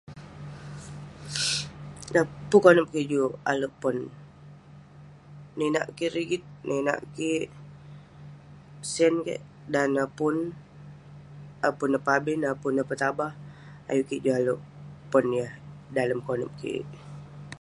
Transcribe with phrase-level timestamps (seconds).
[2.13, 3.95] Dan pun konep kik juk alek pon,
[5.59, 7.45] ninak kik rigit ..ninak kik
[8.93, 14.59] sen kik..dan neh pun..awerk pun neh pabin, awerk pun ineh petabah..ayuk kik juk alek
[15.11, 15.51] pon yah
[15.95, 16.85] dalem konep kik..